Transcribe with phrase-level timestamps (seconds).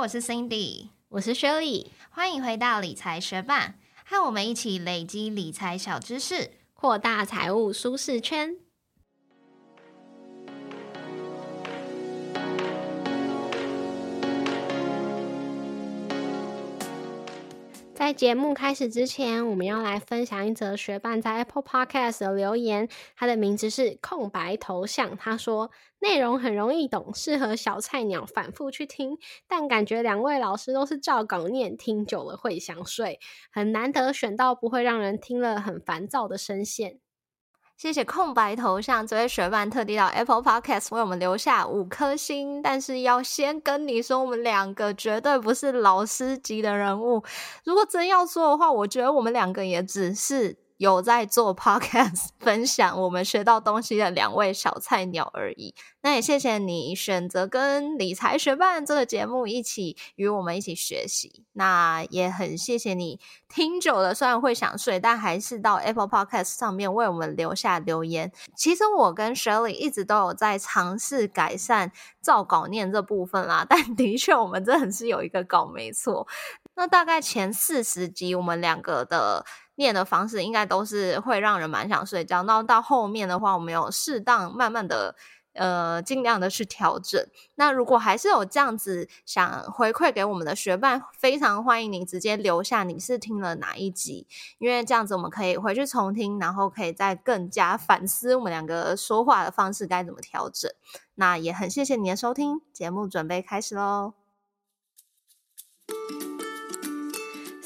[0.00, 3.74] 我是 Cindy，我是 Shirley，欢迎回到理财学霸，
[4.06, 8.56] 和我们一起累积理财小知识，扩大财务舒适圈。
[18.00, 22.88] 在节目开始之前，我们要来分享一则学伴在 Apple Podcast 的留言。
[23.14, 29.18] 他的名字是空白头像，他说内容很容易懂，适合小菜鸟反复去听。
[29.46, 33.20] 但感觉两位老师都是照稿念，听久了会想睡，
[33.52, 37.00] 很难得选到不会让人听了很烦躁的声线。
[37.80, 47.24] 谢谢空白头像这位学伴特地到 Apple Podcast 为我们留下五颗星，但是要先跟你说，我们两个绝对不是老师级的人物。
[47.64, 50.58] 如果真要说的话，我觉得我们两个也只是。
[50.80, 55.74] 有在做 podcast 分享我们学到东西的两位小菜鸟而已。
[56.00, 61.44] 那也谢谢你选择跟理财学伴这个节目一起与我们一起学习。
[61.52, 68.32] 那也很谢谢你听久了，虽然会想睡，但还是到 Apple Podcast 上面为我们留下留言。
[68.56, 76.26] 其实我跟 Shirley 一直都有在尝试改善照稿念这部分啦， 但的确我们真的是有一个稿没错。
[76.76, 79.44] 那大概前四十集我们两个的。
[79.80, 82.42] 念的方式应该都是会让人蛮想睡觉。
[82.42, 85.16] 那到后面的话，我们有适当慢慢的，
[85.54, 87.26] 呃，尽量的去调整。
[87.54, 94.26] 那如果还是有这样子想回馈给我们的学伴，非常欢迎你直接留下你是听了哪一集，
[94.58, 100.70] 因为这样子我们可以回去重听，然后可以再更加反思我们两个说话的方式该怎么调整。
[101.14, 104.12] 那也很谢谢你的收听，节目准备开始喽。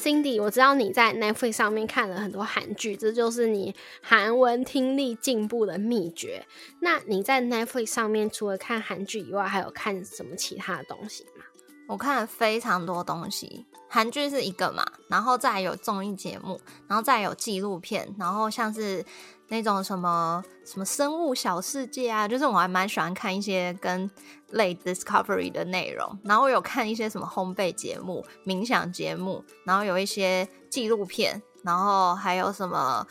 [0.05, 6.45] Cindy，我知道你在 Netflix 上面看了很多韩剧，这就是你韩文听力进步的秘诀。
[6.81, 11.45] 那你在 Netflix 上面除了看韩剧以外，还有看什么其他的东西吗？
[11.87, 19.05] 我看了非常多东西，韩剧是一个嘛，然后再有综艺节目，然后再有纪录片，然后像是。
[19.47, 24.09] 那种什么什么生物小世界啊，就是我还蛮喜欢看一些跟
[24.49, 26.17] 类 discovery 的内容。
[26.23, 33.05] 然后我有看一些什么烘焙节目、冥想节目，然后有一些纪录片，然后还有什么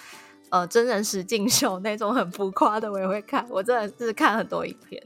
[0.51, 3.47] 呃真人实境秀那种很浮夸的，我也会看。
[3.49, 5.01] 我真的是看很多影片。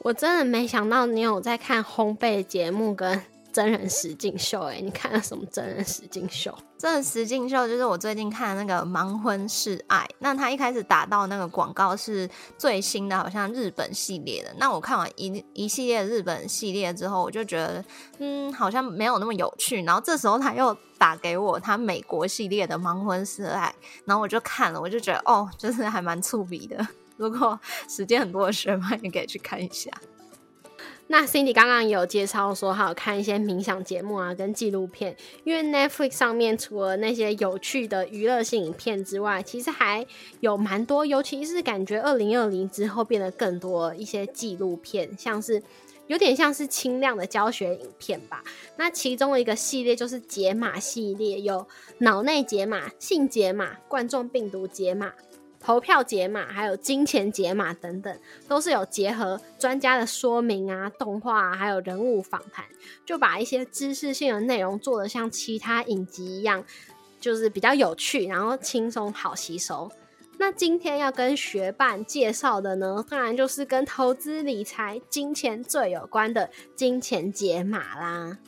[0.00, 3.22] 我真的没想到你有在看烘焙节目跟。
[3.52, 6.56] 真人实境秀，哎，你看了什么真人实境秀？
[6.78, 14.54] 真人实境秀就是我最近看的那个《盲婚试爱》，那他一开始打到那个广告是最新的，好像日本系列的。
[14.56, 17.84] 那我看完一一系列日本系列之后，我就觉得，
[18.18, 19.82] 嗯，好像没有那么有趣。
[19.82, 23.74] 然后这时候他又打给我他美国系列的《盲婚试爱》，
[24.04, 26.86] 然后我就看了，我就觉得，哦，就是还蛮触笔的。
[27.20, 29.90] 如果时间很多的学妹，你可以去看一下。
[31.08, 35.14] 那 Cindy 刚刚有介绍说，还有看一些冥想节目啊，跟纪录片。
[35.44, 40.06] 因为 Netflix 上面除了那些有趣的娱乐性影片之外，其实还
[40.38, 45.60] 有蛮多，尤其是感觉二零二零之后变得更多一些纪录片，像是
[46.06, 48.44] 有点像是轻量的教学影片吧。
[48.76, 51.66] 那其中一个系列就是解码系列，有
[51.98, 55.12] 脑内解码、性解码、冠状病毒解码。
[55.60, 62.64] 投票解码，还有金钱解码等等，都是有结合专家的说明啊、动画，还有人物访谈，
[63.04, 66.64] 就把一些知识性的内容做的像其他影集一样，
[67.20, 69.90] 就是比较有趣，然后轻松好吸收。
[70.38, 78.38] 那今天要跟学伴介绍的呢，当然就是跟投资理财、金钱最有关的金钱解码啦。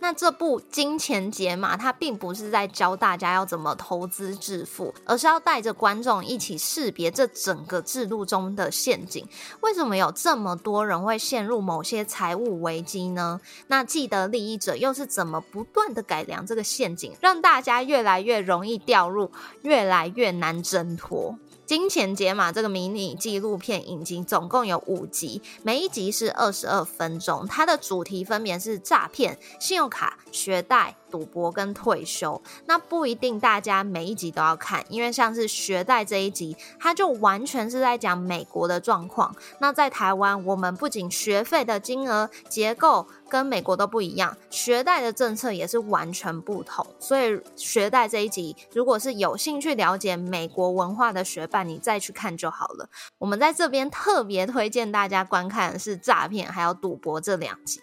[0.00, 9.26] 那这部《金钱解码》它并不是在教大家要怎么投资致富，而是要带着观众一起识别这整个制度中的陷阱。
[9.60, 13.40] 为什么有这么多人会陷入某些财务危机呢？
[13.66, 19.30] 那既得利益者又是怎么不断的改良这个陷阱，让大家越来越容易掉入，
[19.62, 21.38] 越来越难挣脱？
[21.68, 27.46] 金钱解码这个迷你纪录片影集总共有五集，每一集是二十二分钟。
[27.46, 30.96] 它的主题分别是诈骗、信用卡、学贷。
[31.10, 39.34] 赌博跟退休，那不一定大家每一集都要看，因为像是学贷这一集，它就完全是在讲美国的状况。
[39.60, 46.86] 那在台湾，我们不仅学费的金额结构跟美国都不一样，学贷的政策也是完全不同。
[46.98, 52.88] 所以学贷这一集，如果是有兴趣了解美国文化的学伴，你再去看就好了。
[53.18, 57.80] 我们在这边特别推荐大家观看的是诈骗还有赌博这两集。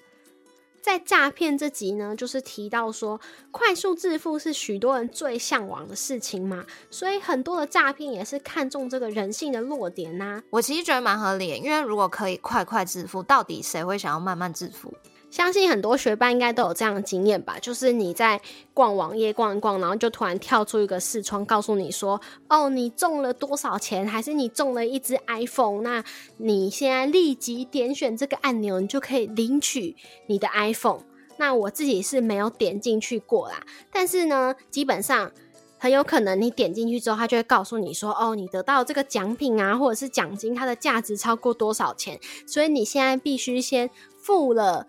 [0.85, 10.43] 在诈骗这集呢，就是提到说，快速致富是许多人最向往的事情嘛，所以很多的诈骗也是看中这个人性的弱点呐。
[10.51, 14.93] 我其实觉得蛮合理，因为如果可以快快致富，到底谁会想要慢慢致富？
[15.35, 18.39] 相信很多学霸应该都有这样的经验吧，就是你在
[18.73, 24.07] 逛网页逛一逛，然后就突然跳出一个视窗，告诉你说：“哦，你中了多少钱？
[24.07, 25.81] 还是你中了一只 iPhone？
[25.81, 26.01] 那
[26.37, 29.97] 你现在立即点选这个按钮，你就可以领取
[30.27, 31.01] 你的 iPhone。”
[31.35, 33.61] 那我自己是没有点进去过啦，
[33.91, 35.29] 但是呢，基本上。
[35.77, 42.19] 很有可能你点进去之后，他就会告诉你说：“哦，你得到这个奖品啊，或者是奖金，它的价值超过多少钱？
[42.47, 44.87] 所以你现在必须先付了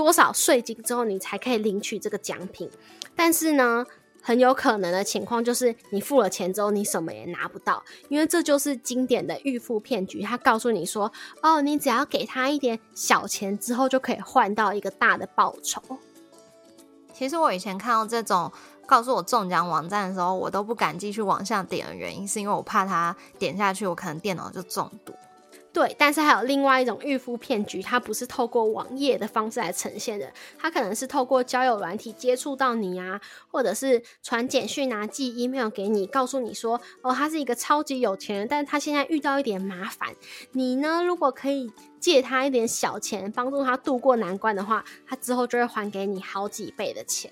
[0.00, 2.70] 多少税金之后，你才可以领取这个奖品。
[3.14, 3.84] 但是呢，
[4.22, 10.22] 很有可能的情况就是你付了钱之后，你什么也拿不到，因为这就是经典的预付骗局。
[10.22, 11.12] 他告诉你说：
[11.42, 15.82] 哦，你只要给他一点小钱之后，就可以换到一个大的报酬。
[17.12, 18.50] 其实我以前看到这种。
[18.86, 25.14] 告诉我中奖网站的时候，我都不敢继续往下点的原因，是因为我怕他点下去，我可能电脑就中毒。
[25.72, 40.08] 对，但是还有另外一种预付骗局，它不是透过网页的方式来呈现的，它可能是透过交友软体接触到你啊，或者是传简讯啊、寄 email 给你，告诉你说，哦，他是一个超级有钱人，但是他现在遇到一点麻烦，
[40.52, 41.70] 你呢，如果可以
[42.00, 47.30] 借他一点小钱，帮助他度过难关的话，他之后就会还给你好几倍的钱。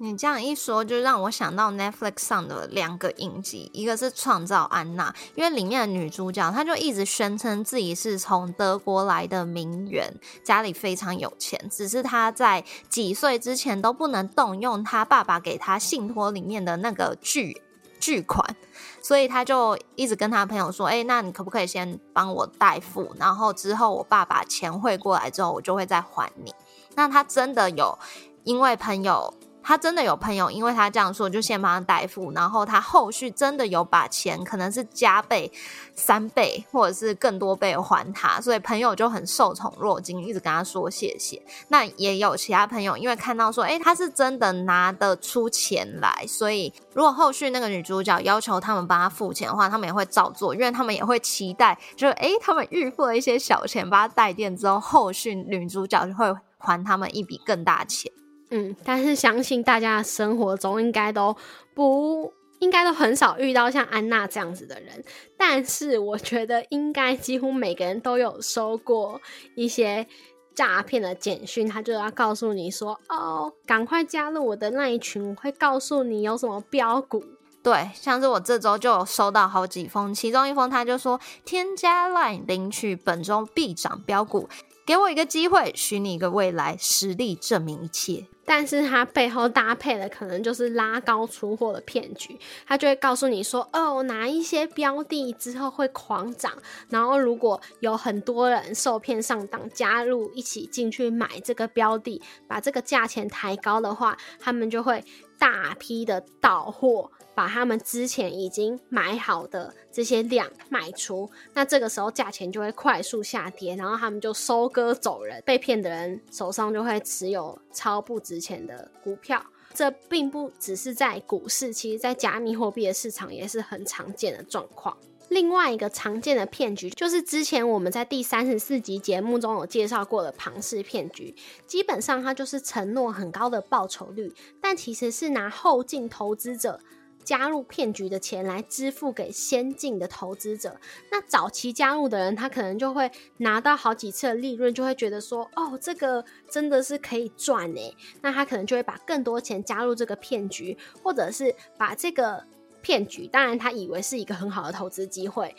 [0.00, 10.08] 你这样一说，就让我想到 Netflix 上的两个影集，一个是《创造安娜》，因为里面的女主角她就一直宣称自己是从德国来的名媛，
[10.44, 17.60] 家里非常有钱，只是她在几岁之前都不能动用她爸爸给她信托里面的那个巨
[17.98, 18.56] 巨款，
[19.02, 26.54] 所以她就一直跟她朋友说：“哎，那你可不可以先帮我代付，然后之后我爸把钱汇过来之后，我就会再还你。”
[26.94, 27.98] 那她真的有
[28.44, 29.34] 因为朋友。
[29.68, 35.52] 他真的有朋友，因为他这样说，就先帮他代付，然后他后续真的有把钱，可能是加倍、
[35.94, 41.42] 三倍或者是更多倍还他，所以朋友就很受宠若惊，一直跟他说谢谢。
[41.68, 58.10] 那也有其他朋友，因为看到说，哎，他是真的拿得出钱来，所以如果后续那个女主角要求他们帮他付钱的话，他们也会照做，因为他们也会期待，就是哎，他们预付了一些小钱，帮他带电之后，后续女主角就会还他们一笔更大钱。
[58.50, 61.36] 嗯，但是相信大家的生活中应该都
[61.74, 65.04] 不应该都很少遇到像安娜这样子的人，
[65.36, 69.20] 但是我觉得应该几乎每个人都有收过
[69.54, 70.06] 一些
[70.54, 77.22] 诈骗的简讯，他就要告诉你说：“哦，赶快加入我的那一群，我会告诉你有什么标股。”
[77.62, 84.48] 对，像是我这周就有收到好几封，其中一封他就说：“添加 Line 领取本周必涨标股，
[84.88, 96.54] 给我一个机会，许你一个未来，实力证明一切。”但是它背后搭配的可能就是拉高出货的骗局，它就会告诉你说，哦，哪一些标的之后会狂涨，
[96.88, 105.04] 然后如果有很多人受骗上当，加入一起进去买这个标的，把这个价钱抬高的话，他们就会
[105.38, 107.10] 大批的到货。
[107.38, 119.40] 把他们之前已经买好的这些量卖出，那这个时候价钱就会快速下跌，然后他们就收割走人，被骗的人手上就会持有超不值钱的股票。
[119.72, 124.98] 这并不只是在股市，其实在加密货币的市场也是很常见的状况。
[125.28, 131.32] 另外一个常见的骗局，就是之前我们在第三十四集节目中有介绍过的庞氏骗局。
[131.68, 136.80] 基本上它就是承诺很高的报酬率，但其实是拿后进投资者。
[137.28, 140.80] 加入骗局的钱来支付给先进的投资者，
[141.12, 147.94] 那早期加入的人，他可能就会拿到好几次的利润，就会觉得说，哦，这个真的是可以赚诶。
[148.22, 152.42] 那他可能就会把更多钱加入这个骗局，或者是把这个
[152.80, 155.54] 骗局，当然他以为是一个很好的投资机会，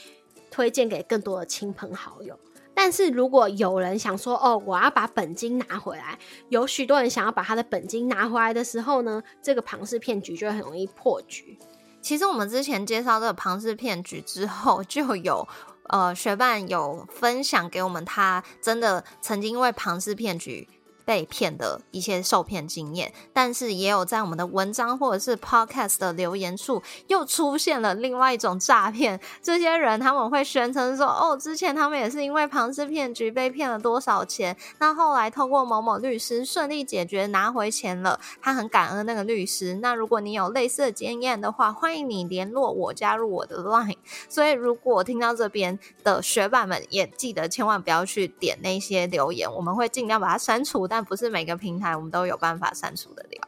[0.50, 2.40] 推荐给更多的亲朋好友。
[2.82, 6.18] 但是如果有人想说哦，我要把本金拿回来，
[6.48, 11.60] 有许多人想要把他的本金拿回来的时候呢，这个庞氏骗局就很容易破局。
[12.02, 15.46] 其实我们之前介绍这个庞氏骗局之后，就有
[15.90, 20.66] 呃学伴有分享给我们，他真的曾经因为庞氏骗局。
[21.10, 29.20] 被骗的一些受骗经验，但是也有在我们的文章或者是 podcast 的留言处又出现了另外一种诈骗。
[29.42, 38.20] 这些人他们会宣称说：“哦，之前他们也是因为庞氏骗局被骗了多少钱，那后来透过某某律师顺利解决拿回钱了。
[38.40, 39.80] 他很感恩那个律师。
[39.82, 43.98] 那如果你有类似的经验的话，欢迎你联络我，加入我的 line。
[44.30, 50.88] 所以如果听到这边的学霸们，也记得千万不要去点那些留言，我们会尽量把它删除。
[50.88, 53.48] 但不是每个平台我们都有办法删除的了。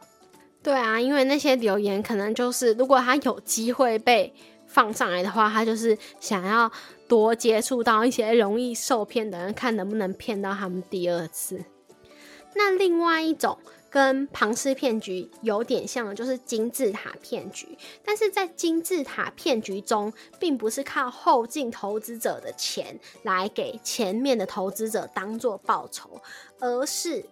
[0.62, 4.32] 对啊，因为那些留言可能就是，如果他有机会被
[4.64, 6.70] 放上来的话，他就是想要
[7.08, 11.64] 多接触到一些容易受骗的人，看能不能骗到他们第二次。
[12.54, 13.58] 那另外一种
[13.90, 17.76] 跟庞氏骗局有点像的，就是金字塔骗局。
[18.04, 26.22] 但是在金字塔骗局中，并不是靠后进投资者的钱来给前面的投资者当做报酬，
[26.60, 27.26] 而是。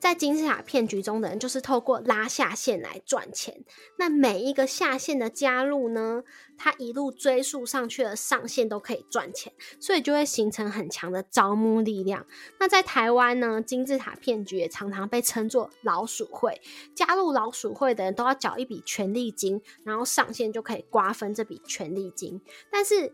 [0.00, 3.62] 在金字塔骗局中的人，就是透过拉下线来赚钱。
[3.98, 6.24] 那每一个下线的加入呢，
[6.56, 12.26] 他一路追溯上去的上线都可以赚钱，所以就会形成很强的招募力量。
[12.58, 16.60] 那在台湾呢，金字塔骗局也常常被称作老鼠会。
[16.94, 22.40] 加入老鼠会的人都要缴一笔权利金，然后上线就可以瓜分这笔权利金。
[22.70, 23.12] 但是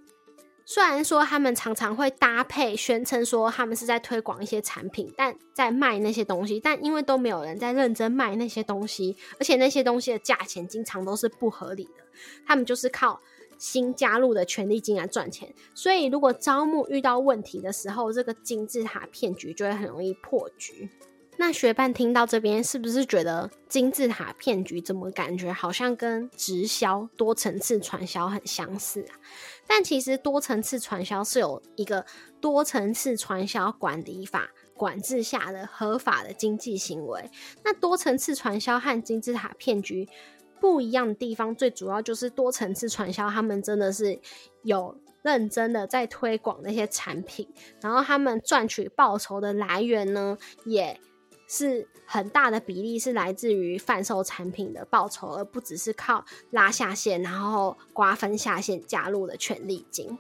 [0.69, 12.03] 虽然说他们常常会搭配宣称说他们是在推广一些产品，但在卖那些东西，但因为都没有人在认真卖那些东西，而且那些东西的价钱经常都是不合理的，
[12.45, 13.21] 他们就是靠
[13.57, 15.55] 新加入的权利金来赚钱。
[15.73, 20.91] 所以如果招募遇到问题的时候，这个金字塔骗局就会很容易破局。
[21.39, 29.15] 那学伴听到这边，是不是觉得金字塔骗局怎么感觉好像跟直销多层次传销很相似啊？
[29.67, 32.05] 但其实多层次传销是有一个
[32.41, 37.31] 多层次传销管理法管制下的合法的经济行为。
[37.65, 40.09] 那多层次传销和金字塔骗局
[40.61, 44.21] 不一样的地方，最主要就是多层次传销，他们真的是
[44.63, 47.49] 有认真的在推广那些产品，
[47.81, 51.01] 然后他们赚取报酬的来源呢，也。
[51.47, 60.19] 是很大的比例是来自于贩售产品的报酬，而不只是靠拉下线，然后瓜分下线加入的权利金。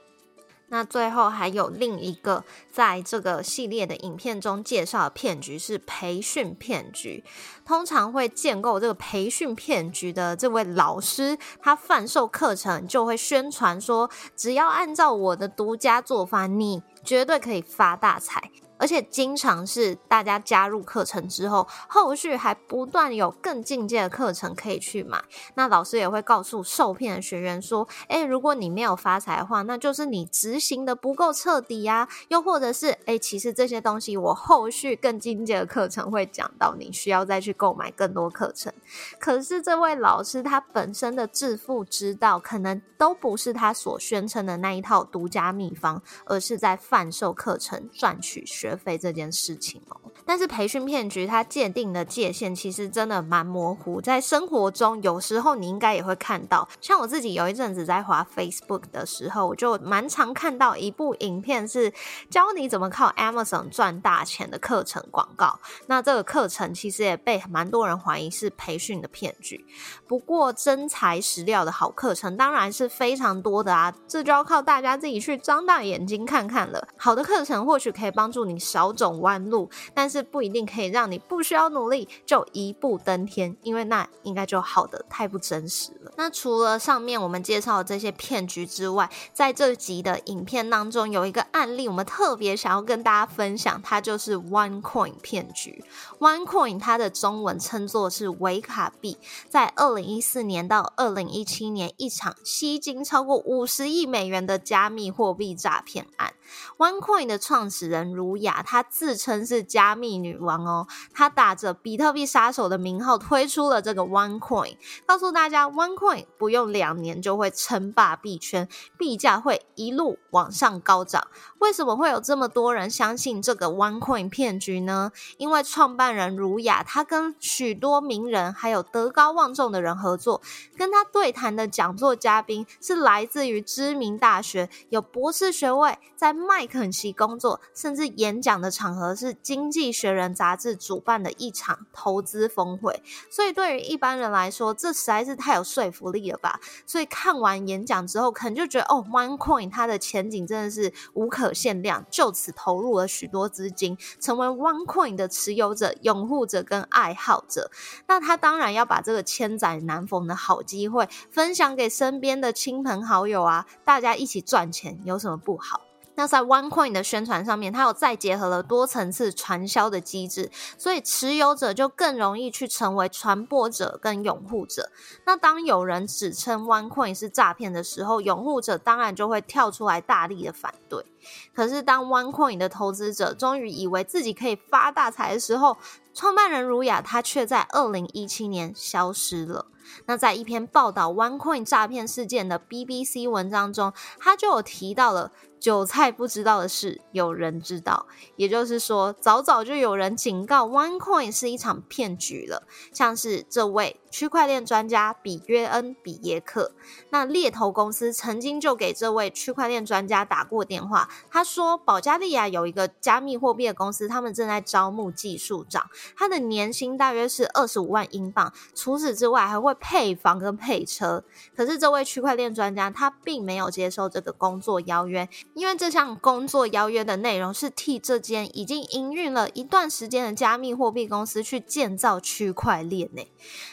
[0.68, 7.22] 那最后还有另一个在这个系列的影片中介绍的骗局是培训骗局。
[7.64, 18.50] 通常会建构这个培训骗局的这位老师，他贩售课程就会宣传说，只要按照我的独家做法，你绝对可以发大财。
[18.78, 25.22] 而且经常是大家加入课程之后，后续还不断有更进阶的课程可以去买。
[25.54, 32.08] 那老师也会告诉受骗的学员说：“诶，如果你没有发财的话，那就是你执行的不够彻底呀。
[32.28, 38.72] 又或者是，诶，其实这些东西我后续更进阶的课程会讲到，你需要再去购买更多课程。
[39.18, 61.92] 可是这位老师他本身的致富之道，可能都不是他所宣称的那一套独家秘方，而是在贩售课程赚取。”学费这件事情哦，但是培训骗局它界定的界限其实真的蛮模糊，在生活中有时候你应该也会看到，像我自己有一阵子在滑 Facebook 的时候，我就蛮常看到一部影片是
[62.28, 65.60] 教你怎么靠 Amazon 赚大钱的课程广告。
[65.86, 69.64] 那这个课程其实也被蛮多人怀疑是培训的骗局。
[70.08, 76.88] 不过真材实料的好课程当然是非常多的啊，这就要靠大家自己去张大眼睛看看了。
[76.96, 78.55] 好的课程或许可以帮助你。
[78.58, 86.12] 少走弯路，但是不一定可以让你不需要努力就一步登天，因为那应该就好的太不真实了。
[86.16, 95.84] 那除了上面我们介绍的这些骗局之外，在这集的影片当中有一个案例，我们特别想要跟大家分享，它就是 OneCoin 骗局。
[96.18, 106.32] OneCoin 它的中文称作是维卡币，在二零一四年到二零一七年，一场吸金超过五十亿美元的加密货币诈骗案。
[106.78, 110.86] OneCoin 的创始人如雅，她自称是加密女王哦。
[111.12, 121.28] 她打着比特币杀手的名号推出了这个 OneCoin，告诉大家 OneCoin 不用两年就会称霸币圈，币价会一路往上高涨。
[121.58, 125.12] 为什么会有这么多人相信这个 OneCoin 骗局呢？
[125.36, 130.40] 因为创办人儒雅，他跟许多名人还有德高望重的人合作，
[130.76, 143.02] 跟他对谈的讲座嘉宾是来自于知名大学，有博士学位，在麦肯锡工作，甚至研演讲的场合是《经济学人》杂志主办的一场投资峰会。
[143.30, 146.60] 所以对于一般人来说，这实在是太有说服力了吧？
[146.84, 157.70] 所以看完演讲之后，可能就觉得哦，OneCoin 它的前景真的是无可限量，就此投入了许多资金，成为 OneCoin 的持有者、拥护者跟爱好者。
[158.06, 165.85] 那他当然要把这个千载难逢的好机会分享给身边的亲朋好友啊，大家一起赚钱，有什么不好？
[166.16, 174.90] 那在 OneCoin 的宣传上面，它有再结合了多层次传销的机制，所以持有者就更容易去成为传播者跟拥护者。
[175.24, 181.04] 那当有人指称 OneCoin 是诈骗的时候，拥护者当然就会跳出来大力的反对。
[181.54, 185.76] 可是当 OneCoin 的投资者终于以为自己可以发大财的时候，
[186.14, 189.66] 创办人儒雅他却在二零一七年消失了。
[190.06, 195.32] 那在一篇报道 OneCoin 诈骗事件的 BBC 文章中，他就有提到了。
[195.58, 198.06] 韭菜不知道的事，有人知道。
[198.36, 202.64] 也就是说，早早就有人警告 OneCoin 是一场骗局了。
[202.92, 206.72] 像是这位区块链专家比约恩·比耶克，
[207.10, 211.08] 那猎头公司曾经就给这位区块链专家打过电话。
[211.30, 218.52] 他说，保加利亚有一个加密货币的公司，他们正在招募技术长，他的年薪大约是二十五万英镑。
[218.74, 221.24] 除此之外，还会配房跟配车。
[221.54, 225.28] 可是这位区块链专家他并没有接受这个工作邀约。
[225.54, 233.26] 因为这项工作邀约的内容是替这间已经营运了一段时间的加密货币公司去建造区块链呢，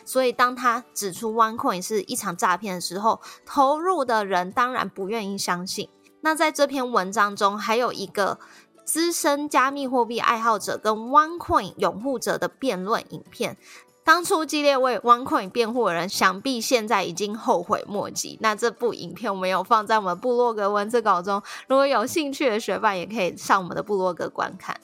[0.06, 5.90] 所以当他指出 OneCoin 是一场诈骗的时候，投入的人当然不愿意相信。
[6.24, 8.40] 那在这篇文章中，还有一个
[8.86, 13.58] 资深加密货币爱好者跟 OneCoin 拥护者的辩论影片。
[14.06, 18.38] 当初激烈为 OneCoin 辩护的人，想必现在已经后悔莫及。
[18.42, 24.76] 那这部影片我们有放在我们部落格文字稿中，如果有兴趣的学伴也可以上我们的部落格观看。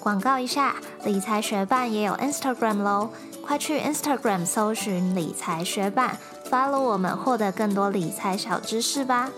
[0.00, 3.10] 广告一下，理财学伴也有 Instagram 喽，
[3.42, 6.18] 快去 Instagram 搜寻理财学伴
[6.50, 9.30] ，follow 我们，获得更多理财小知识吧。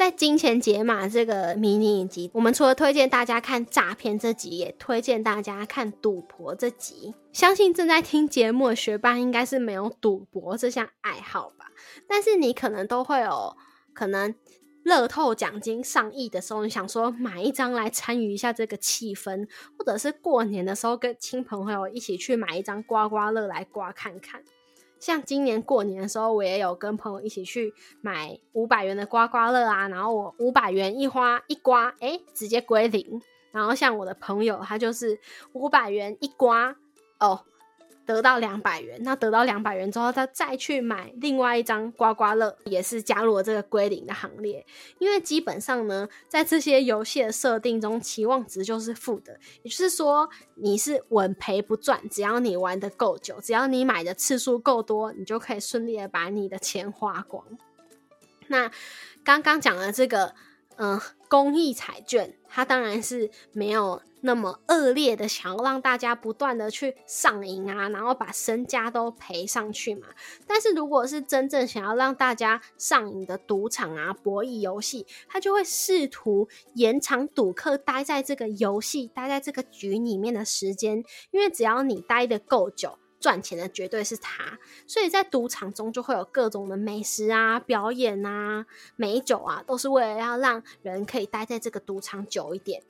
[0.00, 7.14] 在金钱解码这个迷你影集，我们除了推荐大家看诈骗这集，也推荐大家看赌博这集。
[7.34, 11.66] 相信正在听节目的学霸应该是没有赌博这项爱好吧？
[12.08, 13.54] 但是你可能都会有
[13.92, 14.34] 可能
[14.84, 24.42] 乐透奖金上亿的时候，你想说买一张来参与一下这个气氛，或者是过年的时候跟亲朋好友一起去买一张刮刮乐来刮看看。
[25.00, 33.20] 像今年过年的时候，我也有跟朋友一起去买五百元的刮刮乐啊，然后我五百元一花一刮，哎，直接归零。
[33.50, 35.18] 然后像我的朋友，他就是
[35.54, 36.76] 五百元一刮，
[37.18, 37.40] 哦。
[38.06, 44.66] 得到两百元，那得到两百元之后，他再去买另外一张刮刮乐，也是加入了这个归零的行列。
[44.98, 52.08] 因为基本上呢，在这些游戏的设定中，期望值就是负的，也就是说你是稳赔不赚。
[52.08, 57.44] 只要你玩的够久，只要你买的次数够多，你就可以顺利的把你的钱花光。
[58.48, 58.68] 那
[59.22, 60.34] 刚刚讲的这个，
[60.82, 64.00] 嗯，公益彩券，它当然是没有。
[64.22, 70.08] 那么恶劣的想要让大家不断的去上瘾啊，然后把身家都赔上去嘛。
[70.46, 84.58] 但是如果是真正想要让大家上瘾的赌场啊、博弈游戏，他就会试图延长赌客待在这个游戏、待在这个局里面的时间，因为只要你待的够久，赚钱的绝对是他。
[84.86, 92.82] 所以在赌场中就会有各种的美食啊、表演啊、美酒啊，都是为了要让人可以待在这个赌场久一点。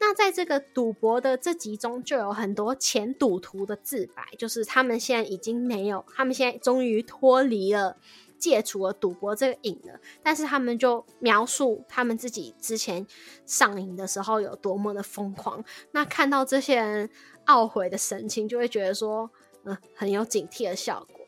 [0.00, 7.96] 那在这个赌博的这集中，就有很多前赌徒的自白，就是他们现在已经没有，他们现在终于脱离了、
[8.36, 10.00] 戒除了赌博这个瘾了。
[10.20, 13.06] 但是他们就描述他们自己之前
[13.46, 15.64] 上瘾的时候有多么的疯狂。
[15.92, 17.08] 那看到这些人
[17.46, 19.30] 懊悔的神情，就会觉得说，
[19.64, 21.20] 嗯，很有警惕的效果。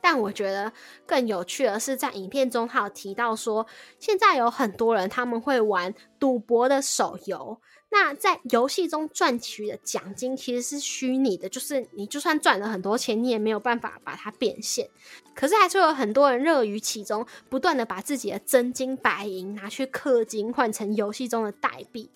[0.00, 0.72] 但我觉得
[1.04, 3.66] 更有趣的是，在影片中他有提到说，
[3.98, 7.60] 现在有很多人他们会玩赌博的手游。
[7.88, 14.88] 那在游戏中赚取的奖金其实是虚拟的，就是你就算赚了很多钱，你也没有办法把它变现。
[15.34, 22.10] 可是还是有很多人乐于其中，不断的把自己的真金白银拿去氪金，换成游戏中的代币。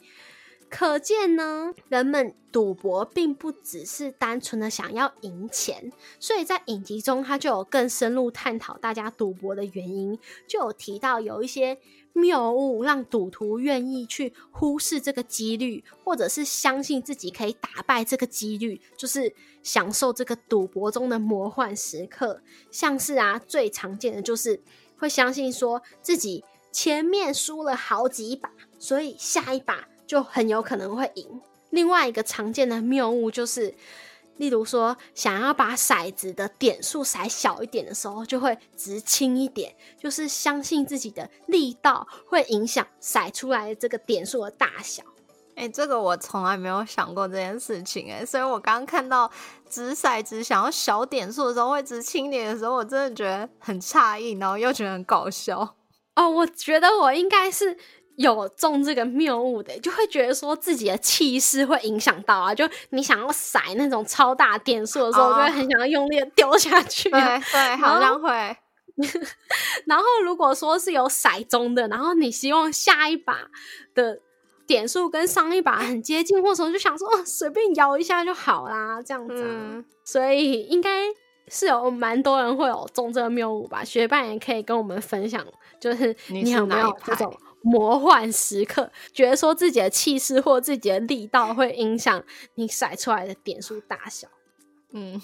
[0.71, 11.77] 可见呢，人们赌博并不只是单纯的想要赢钱，所以在影集中，他就有更深入探讨大家赌博的原因，就有提到有一些
[12.13, 22.41] 谬误让赌徒愿意去忽视这个几率，或者是相信自己可以打败这个几率，就是享受这个赌博中的魔幻时刻。
[22.71, 24.63] 像是啊，最常见的就是
[24.97, 29.90] 会相信说自己前面输了好几把，所以下一把。
[30.11, 31.41] 就很有可能会赢。
[31.71, 33.73] 另外一个常见的谬误就是，
[34.39, 45.05] 例如说想要把骰子的点数骰小一点的时候，就会直轻一点，就是相信自己的力道会影响骰出来这个点数的大小。
[45.55, 49.31] 哎，这个我从来没有想过这件事情哎，所以我刚刚看到
[49.69, 55.77] 掷骰子想要小点数的时候会掷轻点的时候，我真的觉得很诧异，然后又觉得很搞笑。
[56.17, 57.79] 哦，我觉得我应该是。
[58.21, 67.09] 有中这个谬误的，就会觉得说自己的气势会影响到啊，就你想要甩那种超大点数的时候，就会很想要用力的丢下去。
[67.09, 68.31] 对对，好像会。
[69.87, 73.49] 然后如果说是有骰中的，然后你希望下一把
[73.95, 74.21] 的
[74.67, 79.43] 点数跟上一把很接近，或者就想说哦，随便摇一下就好啦，这样子。
[79.43, 81.07] 嗯所以应该
[81.51, 83.85] 是有蛮多人会有中这个谬误吧。
[83.85, 85.45] 学伴也可以跟我们分享，
[85.79, 94.29] 就是你有没有这种魔幻时刻，觉得说自己的气势或自己的力道会影响你甩出来的点数大小。
[94.93, 95.21] 嗯，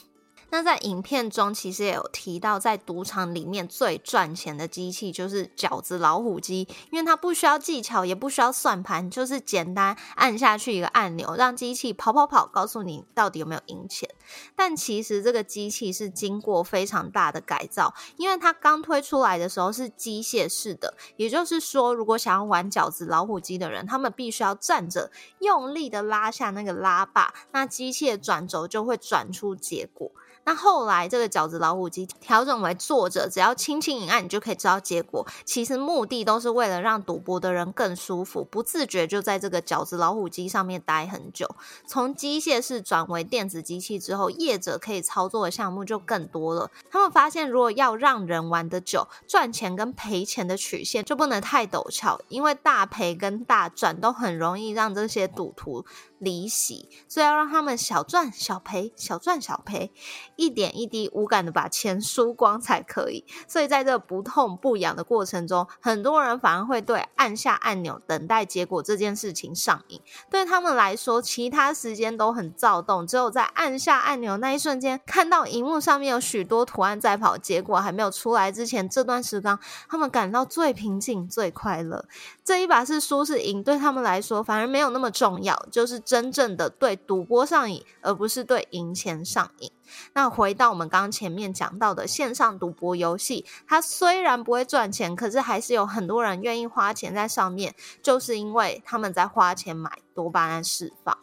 [0.50, 14.08] 那在影片中其实也有提到，在赌场里面最赚钱的机器就是饺子老虎机，因为它不需要技巧，也不需要算盘，就是简单按下去一个按钮，让机器跑跑跑，告诉你到底有没有赢钱。
[14.54, 30.12] 但其实这个机器是经过非常大的改造，因为它刚推出来的时候是机械式的，也就是说，如果想要玩饺子老虎机的人，他们必须要站着用力的拉下那个拉把，那机器的转轴就会转出结果。
[30.46, 35.26] 那后来这个饺子老虎机调整为坐着，只要轻轻一按，你就可以知道结果。
[35.44, 41.56] 其实目的都是为了让赌博的人更舒服，不自觉就在这个饺子老虎机上面待很久。
[41.84, 46.70] 从机械式转为电子机器之后，业者可以操作的项目就更多了。
[46.88, 55.84] 他们发现，如果要让人玩得久，赚钱跟赔钱的曲线就不能太陡峭，因为大赔跟大赚都很容易让这些赌徒
[56.18, 59.92] 离席，所以要让他们小赚小赔，小赚小赔，
[60.36, 63.24] 一点一滴无感的把钱输光才可以。
[63.46, 70.00] 所以在这不痛不痒的过程中，很多人反而会对按下按钮等待结果这件事情上瘾。
[70.30, 82.06] 对他们来说，其他时间都很躁动，只有在按下按钮那一瞬间，看到荧幕上面有许多图案在跑，结果还没有出来之前，这段时光他们感到最平静、最快乐。
[82.44, 89.70] 这一把是输是赢，对他们来说反而没有那么重要，就是真正的对赌博上瘾，而不是对赢钱上瘾。
[90.14, 101.18] 那回到我们刚刚前面讲到的线上赌博游戏，它虽然不会赚钱，可是还是有很多人愿意花钱在上面，就是因为他们在花钱买多巴胺释放。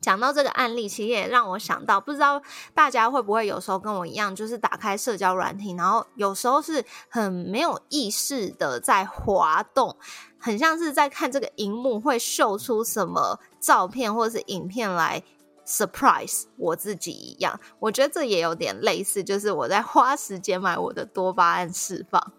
[0.00, 2.40] 讲到这个案例，其实也让我想到，不知道
[2.72, 9.96] 大家会不会有时候跟我一样，就是打开社交软体，然后有时候是很没有意识的在滑动，
[10.38, 15.22] 很像是在看这个荧幕会秀出什么照片或者是影片来
[15.66, 17.60] surprise 我自己一样。
[17.78, 22.32] 我觉得这也有点类似，就是我在花时间买我的多巴胺释放。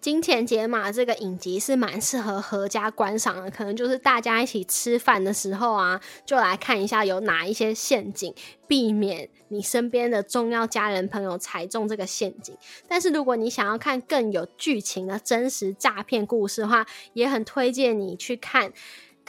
[0.00, 8.34] 金钱解码这个影集是蛮适合合家观赏的，可能就是大家一起吃饭的时候啊，就来看一下有哪一些陷阱，
[8.66, 12.56] 避免你身边的重要家人朋友踩中这个陷阱。
[12.88, 18.72] 但是如果你想要看更有剧情的真实诈骗故事的话，也很推荐你去看。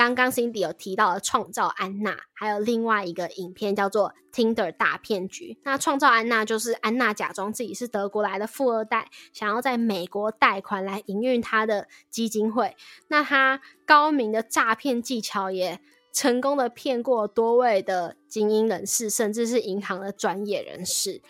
[0.01, 5.53] 刚刚 Cindy 有提到的《创造安娜》，还有另外一个影片叫做《Tinder 大骗局》。
[5.61, 12.75] 那《创造安娜》就是安娜假装自己是德国来的富二代，想要在美国贷款来营运她的基金会。
[13.09, 15.79] 那她高明的诈骗技巧也
[16.11, 21.21] 成功的骗过多位的精英人士，甚至是银行的专业人士。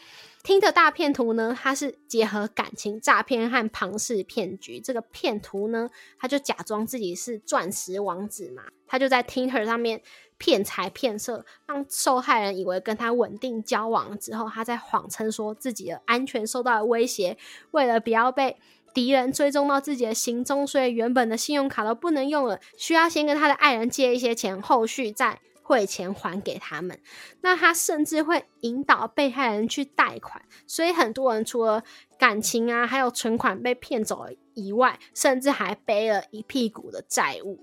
[0.43, 4.79] 听的大骗图呢，它是结合感情诈骗和庞氏骗局。
[4.79, 10.01] 这个骗图呢，他就假装自己是钻石王子嘛，他就在 Tinder 上面
[10.37, 17.37] 骗财骗色，让受害人以为跟他稳定交往之后，他在谎称说自己的安全受到了威胁，
[17.71, 18.57] 为了不要被
[18.93, 25.39] 敌人追踪到自己的行踪，所以原本的信用卡都不能用了，需要先跟他的爱人借一些钱，后续再。
[25.71, 26.99] 汇钱还给他们，
[27.39, 31.81] 那他甚至会引导被害人去贷款，所以很多人除了
[32.19, 37.57] 感情啊，还有存款被骗走以外，甚至还背了一屁股的债务。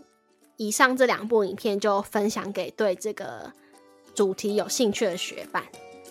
[0.56, 3.52] 以上这两部影片就分享给对这个
[4.14, 5.64] 主题有兴趣的学伴。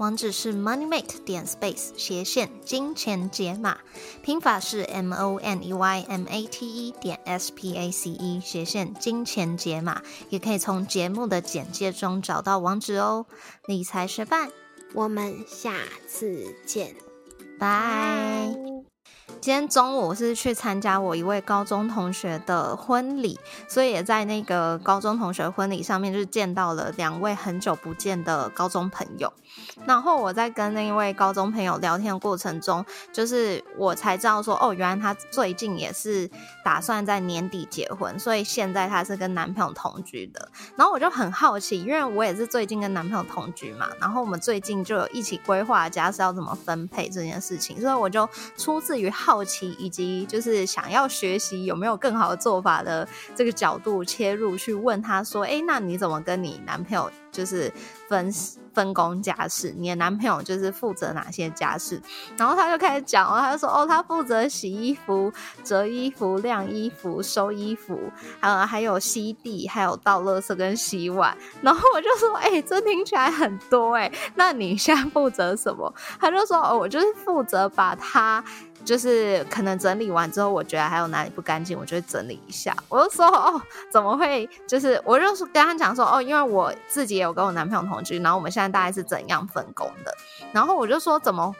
[0.00, 3.76] 网址是 moneymate 点 space 斜线金钱解码，
[4.22, 8.40] 拼法是 m o n e y m a t e 点 s p a c e
[8.42, 13.26] 斜线金钱解码，也可以从节目的简介中找到网址哦。
[13.66, 14.50] 理财学伴，
[14.94, 15.74] 我们下
[16.08, 16.96] 次见，
[17.58, 18.89] 拜。
[19.40, 23.38] 今天中午是去参加我一位高中同学的婚礼，
[23.68, 29.32] 所以也在那个高中同学婚礼上面，就见到了两位很久不见的高中朋友。
[29.84, 36.30] 然后我在跟那一位高中朋友聊天的过程中，就是我才知道说，哦，原来她最近也是
[36.62, 40.48] 打算在年底结婚，所以现在她是跟男朋友同居的。
[40.76, 49.40] 然后我就很好奇，因为我也是最近跟男朋友同居嘛，然后我们最近就有一起规划家是要怎么分配这件事情，所以我就出自于好。
[49.50, 57.72] 奇以及就是想要学习有没有更好的做法的这个角度切入去问他说：“哎，那你怎么跟你男朋友就是
[58.06, 58.30] 分
[58.74, 59.74] 分工家事？
[59.76, 62.00] 你的男朋友就是负责哪些家事？”
[62.36, 65.32] 然后他就开始讲哦，他就说：“哦，他负责洗衣服、
[65.64, 67.98] 折衣服、晾衣服、收衣服，
[68.40, 78.44] 呃，还有吸地，还有倒垃圾跟洗碗。”然后我就说：“哎，这听起来很多哎，那你现在负责什么？”他就说：“哦，我就是负责把他。”
[78.84, 82.76] 就是可能整理完之后，我觉得还有哪里不干净，我就会整理一下。
[82.88, 84.48] 我就说哦，怎么会？
[84.66, 90.14] 就是我就是跟他讲说哦，因为我自己也有跟我男朋友同居，然后我们现在大概是怎样分工的。
[90.52, 91.54] 然后我就说怎么，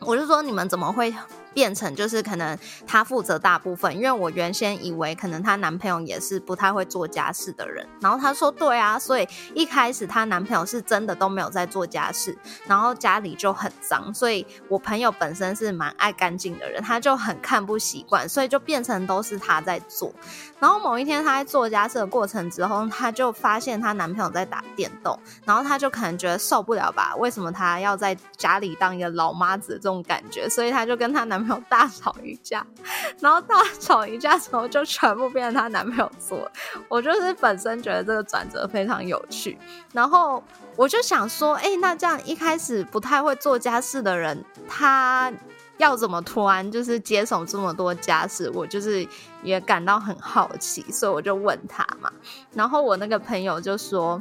[0.00, 1.14] 我就说你们怎么会？
[1.58, 20.14] 变成就是可能她负责大部分，因为我原先以为可能她男朋友也是不太会做家事的人，然后她说对啊，所以一开始她男朋友是真的都没有在做家事，然后家里就很脏，所以我朋友本身是蛮爱干净的人，他就很看不习惯，所以就变成都是她在做。
[20.60, 31.64] 然后某一天她在做家事的过程之后，她就发现她男朋友在打电动，然后她就可能觉得受不了吧，为什么她要在家里当一个老妈子这种感觉，所以她就跟她男朋友。
[31.68, 32.66] 大吵一架，
[33.20, 36.50] 然后大吵一架之后就全部变成她男朋友做。
[36.88, 39.58] 我就是本身觉得这个转折非常有趣，
[39.92, 40.42] 然后
[40.76, 45.30] 我就想说，哎，那这样一开始不太会做家事的人，他
[45.76, 48.50] 要怎么突然就是接手这么多家事？
[48.54, 49.06] 我就是
[49.42, 52.10] 也感到很好奇，所以我就问他嘛。
[52.54, 54.18] 然后我那个朋友就说。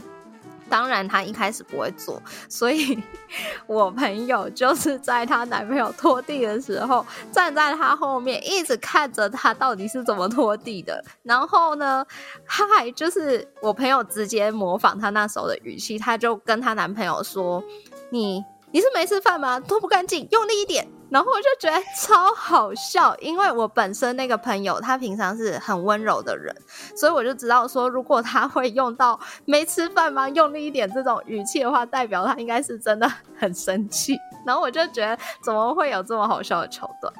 [0.69, 2.97] 当然，她一开始不会做，所以
[3.67, 11.03] 我朋友就是在她男朋友拖地的时候，站在她后面，一直看着他到底是怎么拖地的。
[11.23, 12.05] 然后呢，
[12.45, 17.63] 她还就是我朋友直接模仿她那时候的语气，她就跟她男朋友说
[18.11, 19.59] ：“你你是没吃饭吗？
[19.59, 26.53] 拖不干净，用力一点。”然后我就觉得超好笑，因为我本身那个朋友他平常是很温柔的人，
[26.97, 30.27] 所以我就知道说，如果他会用到没吃饭吗？
[30.27, 34.17] 用力一点这种语气的话，代表他应该是真的很生气。
[34.45, 37.13] 然后我就觉得怎么会有这么好笑的桥段？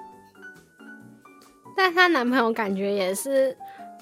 [1.77, 3.57] 但她男朋友感觉也是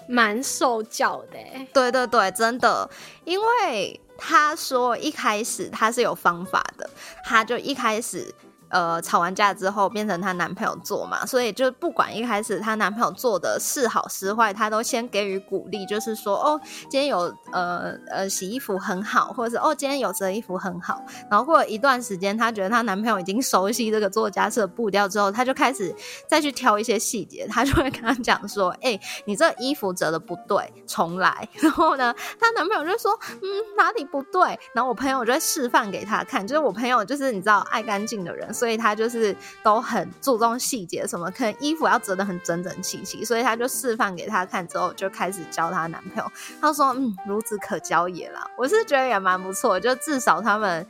[0.08, 1.38] 蛮受教的，
[1.71, 2.89] 对对对，真的，
[3.24, 6.89] 因为他说一开始他是有方法的，
[7.24, 8.34] 他就一开始。
[8.69, 21.01] 呃，吵完架之后变成她男朋友做嘛，所以就不管一开始她男朋友做的是好是坏，她都先给予鼓励，就是说哦，今天有呃呃洗衣服很好，或者是哦今天有折衣服很好。
[21.30, 25.95] 然后过了一段时间，她觉得她男朋友已经熟悉这个做家事的步调之后，她就开始
[26.28, 31.47] 再去挑一些细节，她就会跟他讲说，哎，你这衣服折的不对，重来。
[31.56, 33.47] 然后呢，她男朋友就说，嗯，
[33.78, 34.58] 哪里不对？
[34.73, 38.54] 然后我朋友就会示范给她看，就是我朋友就是你知道爱干净的人。
[38.55, 46.31] 所以她就是都很注重细节，什么可能衣服要折得很整整齐齐，所以她就示范给他看之后，就开始教她男朋友。
[46.61, 50.87] 她说：“嗯，孺子可教也啦。”我是觉得也蛮不错，就至少他们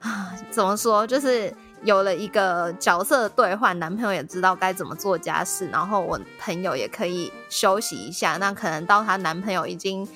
[0.00, 1.54] 啊，怎么说，就是
[1.84, 8.38] 有了一个角色的兑换，男朋友也知道该怎么做家事，然后我朋友也可以休息一下。
[8.38, 10.08] 那可能到她男朋友已经。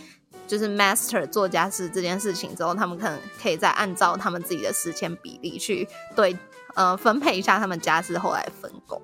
[0.46, 6.36] 就是 master 做家事这件事情之后，他们可能可以再按照他们自己的时间比例去对
[6.74, 9.00] 呃分配一下他们家事后来分工。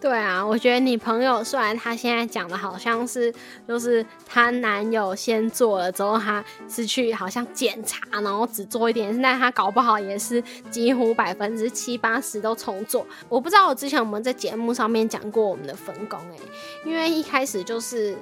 [0.00, 3.32] 对啊，我觉得你朋友虽然他现在讲的好像是
[3.66, 13.06] 就是她男友先做了之后，她是去好像检查，然后只做一点，但她搞不好也是几乎百分之七八十都重做。
[13.30, 16.36] 我不知道我之前我们在节目上面讲过我们的分工哎，
[16.84, 18.14] 因为一开始就是。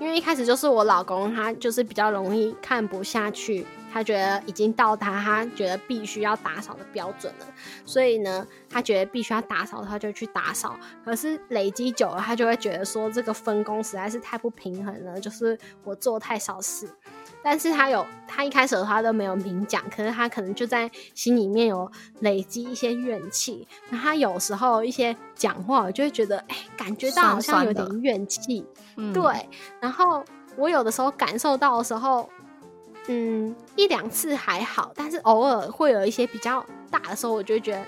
[0.00, 7.46] 因为一开始就是我老公，他就是比较容易看不下去，他觉得已经到他他觉得必须要打扫的标准了，
[7.84, 10.74] 所以呢，他觉得必须要打扫，他就去打扫。
[11.04, 16.88] 可是累积久了，他就会觉得说这个分工实在是太不平衡了，就是我做太少事。
[17.42, 23.66] 但是他有，他一开始的话都没有明讲，可是他可能就在心里面有累积一些怨气。
[23.88, 28.64] 那他有时候一些讲话，我就会觉得，哎，感觉到好像有点怨气。
[29.14, 29.48] 对，
[29.80, 30.22] 然后
[30.56, 32.28] 我有的时候感受到的时候，
[33.06, 37.86] 嗯，一两次还好，但是偶尔会有一些比较大的时候，我就觉得，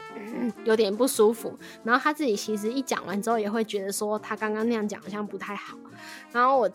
[0.64, 1.56] 有点不舒服。
[1.84, 5.76] 然后他自己其实一讲完之后，也会觉得说他刚刚那样讲好像不太好。
[6.32, 6.70] 然后我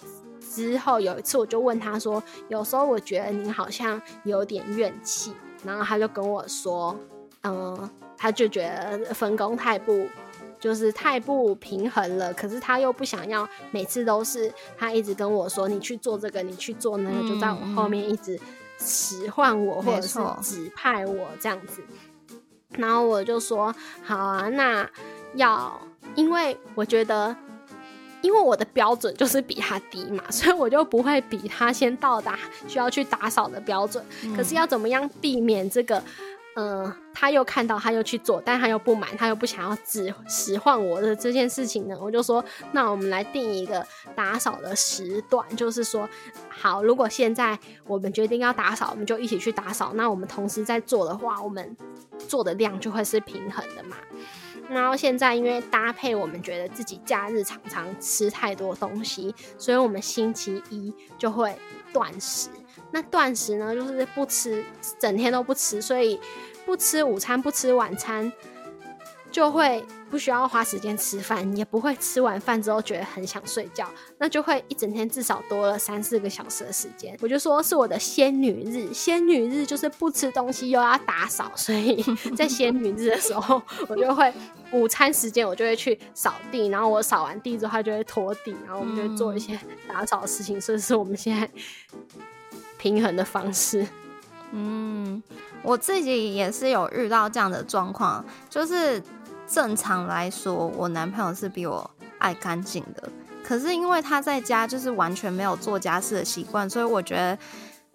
[0.49, 5.33] 之后有一次我就问他说，有时候我觉得你好像有点怨气。
[5.63, 6.95] 然后他就跟我说，
[7.43, 10.07] 嗯，他就觉得分工太不。
[10.59, 18.39] 就是太不平衡了，可是他又不想要每次都是他一直跟我说你去做这个，你去做那个，就在我后面一直
[18.79, 21.83] 使唤我或者是指派我这样子。
[22.71, 24.89] 然后我就说好啊，那
[25.35, 25.79] 要
[26.15, 27.35] 因为我觉得，
[28.21, 34.03] 因为我的标准就是比他低嘛， 所以我就不会比他先到达需要去打扫的标准。
[34.35, 36.01] 可是要怎么样避免这个？
[36.59, 41.95] 嗯，他又看到，他又去做，但他又不满，他又不想要指使唤我的这件事情呢？
[42.01, 46.09] 我就说，那我们来定一个打扫的时段，就是说，
[46.49, 49.91] 好，如果现在我们决定要打扫，我们就一起去打扫。
[49.93, 51.77] 那我们同时在做的话，我们
[52.27, 53.95] 做的量就会是平衡的嘛。
[54.69, 61.55] 然后现在因为搭配，我们觉得自己假日常常吃太多东西，所以我们星期一就会
[61.93, 62.49] 断食。
[62.91, 64.63] 那断食呢，就是不吃，
[64.99, 66.19] 整天都不吃，所以
[66.65, 68.31] 不吃午餐，不吃晚餐，
[69.37, 77.15] 就会不需要花时间吃饭，也不会吃完饭之后觉得很想睡觉，那就会一整天至少多了三四个小时的时间。
[77.21, 82.03] 我就说是我的仙女日，仙女日就是不吃东西又要打扫，所以
[82.35, 84.33] 在仙女日的时候，我就会
[84.71, 89.55] 午餐时间我就会去扫地，然后我扫完地之后，它就会拖地，然后我们就会做一些
[89.87, 91.47] 打扫的事情，所以是我们现在。
[92.79, 93.85] 平衡的方式，
[94.51, 95.21] 嗯，
[95.63, 99.01] 我自己也是有遇到这样的状况，就是
[99.47, 103.09] 正常来说，我男朋友是比我爱干净的，
[103.43, 107.37] 可是因为他在家就是完全没有做家事的习惯，所以我觉得，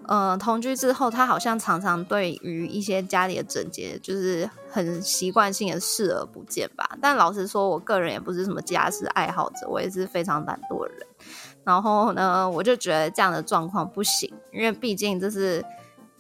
[0.07, 6.97] 呃，同居之后，他好像常常对于一些家里的整洁，就是很习惯性的视而不见吧。
[7.01, 11.07] 但老实说，我个人也不是什么家事爱好者，我也是非常懒惰的人。
[11.65, 15.65] 然后呢，我就觉得这样的状况不行，因为毕竟这是，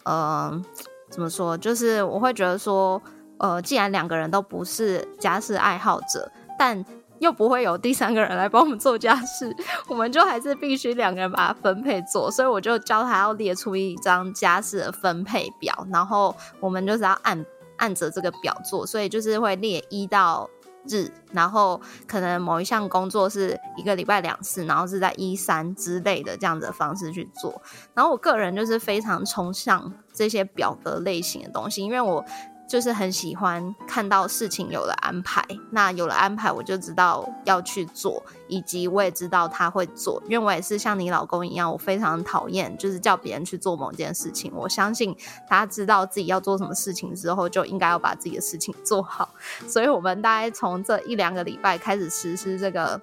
[0.04, 0.62] 呃，
[1.08, 1.58] 怎么说？
[1.58, 3.02] 就是我会觉得说，
[3.42, 6.82] 呃，既然两个人都不是家事爱好者，但
[7.18, 9.54] 又不会有第三个人来帮我们做家事，
[9.88, 12.30] 我们就还是必须两个人把它分配做。
[12.30, 17.44] 所以我就教他要列出一张家事的分配表，然后我们就是要按
[17.76, 20.48] 按着这个表做，所以就是会列一到。
[20.88, 27.62] 日，然后可能某一项工作是一个礼拜两次，然后是在一三之类的这样子的方式去做。
[27.94, 32.24] 然后我个人就是非常崇尚这些表格类型的东西，因为我。
[32.68, 44.50] 就是很喜欢看到事情有了安排，那有了安排，我就知道要去做，以及我也知道他会做，因为我也是像你老公一样，我非常讨厌就是叫别人去做某件事情。
[44.54, 45.14] 我相信
[45.46, 49.28] 他知道自己要做什么事情之后，就应该要把自己的事情做好。
[49.68, 52.98] 所以，我们大概从这一两个礼拜开始实施这个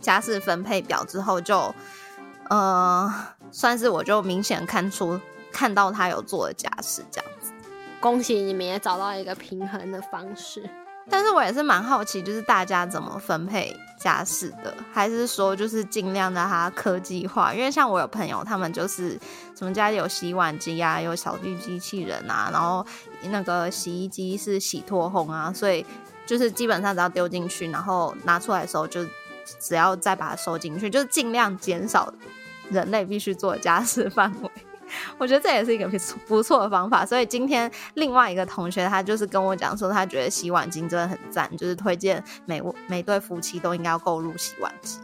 [0.00, 1.72] 家事分配表之后，就
[2.48, 3.14] 呃，
[3.52, 5.20] 算是我就明显看出
[5.52, 7.31] 看到他有做的家事这样。
[8.02, 10.68] 恭喜你们也找到一个平衡的方式，
[11.08, 17.54] 但是我也是蛮好奇，就是大家怎么分配家事的，还是说就是尽量让它科技化？
[17.54, 19.16] 因为像我有朋友，他们就是
[19.56, 22.84] 什么家里有洗碗机啊，有扫地机器人啊，然后
[23.30, 25.86] 那个洗衣机是洗脱烘啊，所以
[26.26, 29.06] 就是基本上只要丢进去，然后拿出来的时候就
[29.60, 32.12] 只要再把它收进去，就是尽量减少
[32.68, 34.50] 人类必须做家事范围。
[35.18, 44.98] 我觉得这也是一个不错不错的方法，所以今天另外一个同学他就是跟我讲说，他觉得洗碗机真的很赞，就是推荐每每对夫妻都应该要购入洗碗机。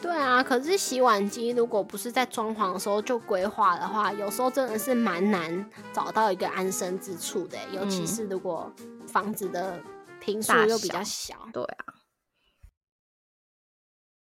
[0.00, 8.72] 对啊，可是洗碗机如果不是在装潢的时候就规划的话，有时候真的是蛮难找到一个安身之处的，尤其是如果
[9.08, 9.78] 房子的
[10.20, 11.34] 平数又比较小。
[11.52, 11.97] 对啊。